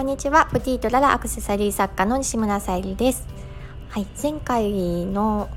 [0.00, 0.46] こんにちは。
[0.46, 3.26] プティートララアクセサリー作家の西村さゆりです。
[3.90, 5.50] はい前回の、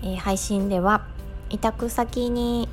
[0.00, 1.04] えー、配信では
[1.50, 2.66] 委託先に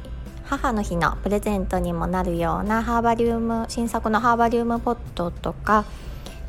[0.46, 5.84] 母の日のプレゼントにもなるようなハーバリウム新作のハーバリウムポットとか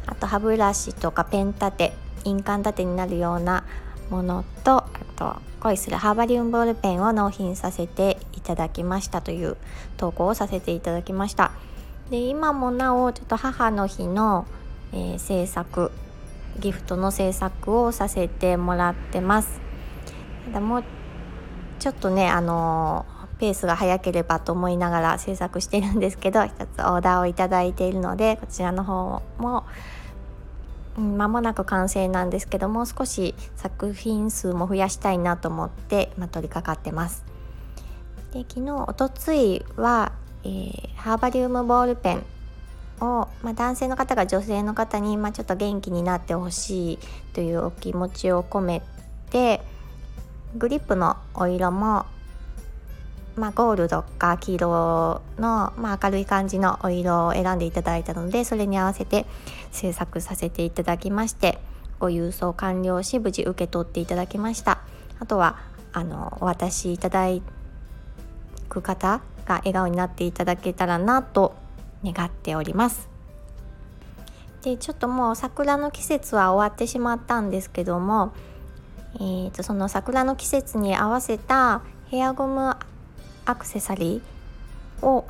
[0.07, 1.93] あと歯ブラシとかペン立て
[2.23, 3.65] 印鑑立てになるような
[4.11, 9.57] ものとあと恋するハーバリウムボールペンを納品させていただきましたという
[9.97, 11.51] 投稿をさせていただきました。
[12.11, 14.47] で今もなおちょっと母の日の、
[14.93, 15.91] えー、制作
[16.59, 19.61] ギフトの制作をさせてもらってます。
[20.47, 20.85] ただもう
[21.79, 23.07] ちょっとねあの、
[23.39, 29.65] ペースが早ければと思いながら制作してるんですけど一つオーダーをいいているのでこちらの方も
[30.97, 37.25] 間もなく完成なんですけども少し作品数も増やしたいなと思って今取り掛かってます。
[38.33, 42.25] で昨日おとついは、えー、ハーバリウムボールペン
[43.01, 46.99] を、まあ、男性の方が女性の方に、まあ、ちょっと元気になってほしい
[47.33, 48.83] というお気持ちを込め
[49.31, 49.61] て
[50.57, 52.07] グリップのお色も
[53.39, 59.27] まあ、ゴールドか黄色の、まあ、明るい感じのお色を選んでいただいたのでそれに合わせて
[59.71, 61.61] 制作させていただきまして
[62.01, 64.81] ご郵送完了し無事受け取っていただきました。
[65.21, 65.59] あとは
[65.93, 67.27] あのお渡しいただ
[68.69, 71.55] く方が笑顔になっていただけたらなと
[72.05, 73.09] 願っております
[74.63, 78.33] でちょっともう桜の季節は終わってしまったんですけども、
[79.17, 82.77] えーと、その桜の季節に合わせたヘアゴム
[83.45, 85.27] アクセサリーを、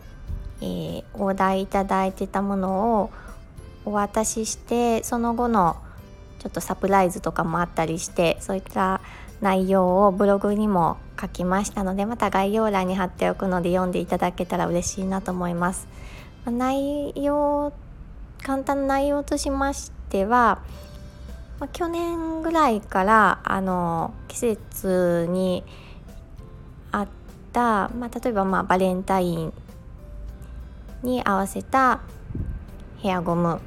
[0.60, 3.10] えー、お題いただいてたものを
[3.84, 5.77] お渡ししてその後の
[6.38, 9.00] ちょっとサプライズとかもあったりしてそういった
[9.41, 15.86] 内容をブログにも書きましたのでまた概要欄に貼っておくので読んでいただけたら嬉しいなと思います。
[16.47, 17.72] 内容
[18.42, 20.62] 簡単な内容としましては、
[21.60, 25.65] まあ、去年ぐらいからあの季節に
[26.93, 27.09] あっ
[27.53, 29.53] た、まあ、例えばまあバレンタイン
[31.03, 32.00] に合わせた
[32.98, 33.60] ヘアゴム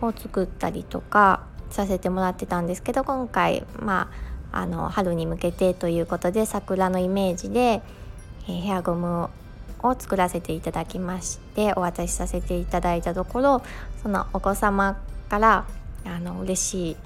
[0.00, 4.10] を作ったりとかさせてもらってたんですけど今回、ま
[4.52, 7.82] あ、あの春に向けてということで桜のイメージで、
[8.44, 9.28] ヘアゴム
[9.82, 13.62] を作らせていただきましてお渡しさせていただいたところ
[14.02, 15.64] そのお子様から
[16.04, 16.96] あの嬉しい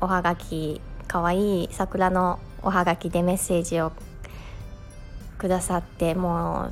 [0.00, 3.92] おはがきかわいい桜のおはがきでメッセージを
[5.38, 6.70] くださっても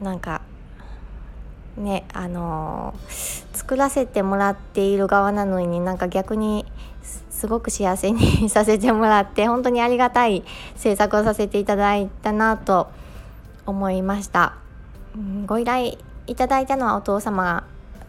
[0.00, 0.42] うなんか
[1.76, 2.94] ねあの
[3.52, 6.66] 作らせてもらっている側なのになんか逆に
[7.30, 10.44] すごく幸せに させてもらって本当にありがたい
[10.76, 13.03] 制作をさせていただいたなと思いま
[13.66, 14.54] 思いました、
[15.16, 17.66] うん、ご依頼いただいたのはお父様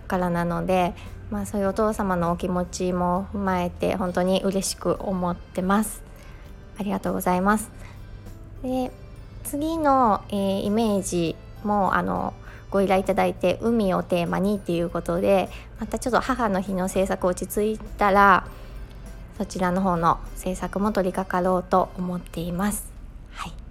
[0.08, 0.94] からなので、
[1.30, 6.02] まあ、そういうお父様のお気持ちも踏まえて本当に嬉しく思ってます。
[6.78, 7.70] ありがとうございます。
[8.64, 8.92] で
[9.44, 12.34] 次の、えー、イメージもあの
[12.72, 15.50] ご依頼いただいて海をテーマにっていうことで
[15.80, 18.48] またちょっと母の日の制作落ち着いたら
[19.38, 22.86] そちらの方の制作も取り掛かろうと思っています。
[23.32, 23.65] はい。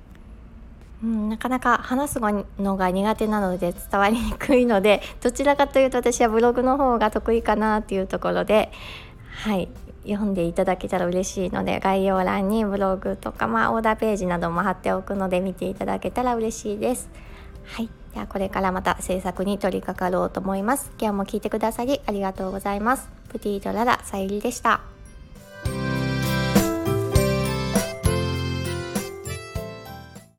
[1.04, 2.20] うん、なかなか話す
[2.58, 8.72] のが苦手なので伝わりにくいので どちらかというと私はブログの方が得意かなっていうところで
[9.44, 9.68] はい
[10.06, 17.08] 読んでいただけたら嬉しいので概要欄にブログとか、まあ、オーダーページなども貼っておくので見ていただけたら嬉しいです。
[17.64, 20.92] はい、ではこれからまた制作に取り掛かろうと思います。
[20.98, 23.10] 今日も聞いてくださりありがとうございます。
[23.30, 24.93] プティーララさゆりでした。